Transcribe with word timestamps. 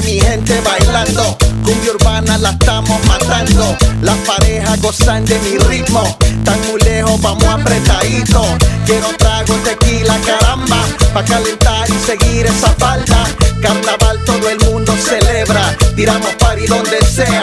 mi 0.00 0.18
gente 0.20 0.58
bailando. 0.62 1.36
Cumbia 1.64 1.92
urbana 1.92 2.38
la 2.38 2.50
estamos 2.50 2.98
matando. 3.06 3.76
Las 4.00 4.16
parejas 4.18 4.80
gozan 4.80 5.24
de 5.26 5.38
mi 5.40 5.58
ritmo. 5.58 6.02
Tan 6.44 6.58
muy 6.68 6.80
lejos, 6.80 7.20
vamos 7.20 7.44
apretadito. 7.44 8.42
Quiero 8.86 9.08
trago 9.18 9.54
tequila, 9.56 10.18
caramba. 10.24 10.82
Pa' 11.12 11.24
calentar 11.24 11.90
y 11.90 11.98
seguir 12.06 12.46
esa 12.46 12.68
falda. 12.78 13.24
Carnaval 13.60 14.18
todo 14.24 14.48
el 14.48 14.58
mundo 14.60 14.94
celebra. 14.96 15.76
Tiramos 15.94 16.34
party 16.36 16.66
donde 16.66 17.04
sea. 17.04 17.42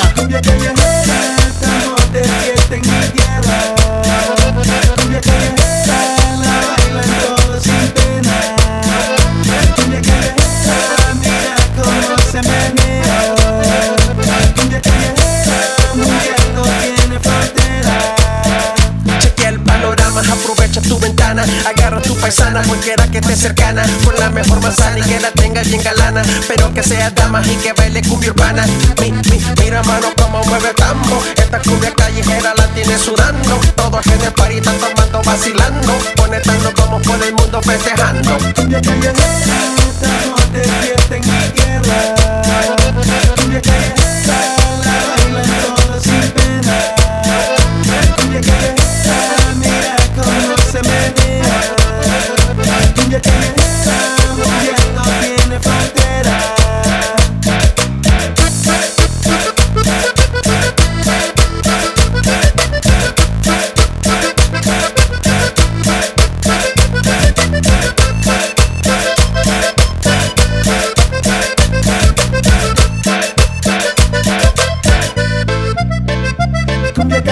Ventana, 21.34 21.44
agarra 21.68 22.02
tu 22.02 22.16
paisana, 22.16 22.62
cualquiera 22.64 23.08
que 23.08 23.20
esté 23.20 23.36
cercana, 23.36 23.84
con 24.04 24.16
la 24.20 24.30
mejor 24.30 24.62
manzana 24.62 25.00
y 25.00 25.02
que 25.02 25.20
la 25.20 25.32
tenga 25.32 25.62
bien 25.62 25.82
galana, 25.84 26.22
pero 26.48 26.74
que 26.74 26.84
sea 26.84 27.10
dama 27.12 27.42
y 27.46 27.56
que 27.56 27.74
baile 27.74 28.02
cumbia 28.02 28.32
urbana. 28.32 28.66
Mi, 29.00 29.12
mi, 29.12 29.42
mira 29.62 29.84
mano 29.84 30.08
como 30.18 30.44
mueve 30.46 30.74
tambo, 30.74 31.22
esta 31.36 31.60
cumbia 31.60 31.94
callejera 31.94 32.54
la 32.56 32.68
tiene 32.70 32.98
sudando, 32.98 33.60
todos 33.76 34.08
en 34.08 34.22
el 34.22 34.34
party 34.34 34.62
tomando, 34.62 35.22
vacilando, 35.24 35.94
conectando 36.18 36.74
como 36.74 37.00
por 37.00 37.24
el 37.24 37.34
mundo 37.34 37.62
festejando. 37.62 38.38
Cumbia 38.56 38.82
callejera, 38.82 39.14
de 40.54 40.64
fiesta 40.64 41.16
en 41.16 41.22
mi. 41.22 41.40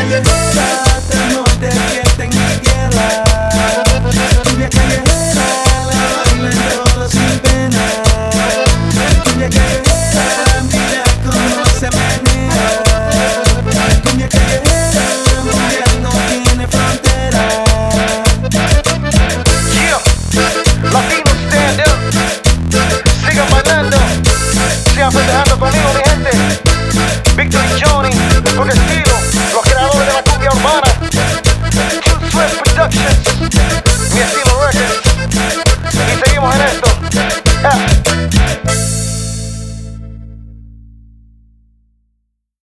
Cumbia 0.08 0.87